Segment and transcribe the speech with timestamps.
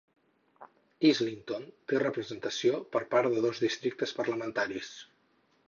[1.09, 4.93] Islington té representació per part de dos districtes parlamentaris.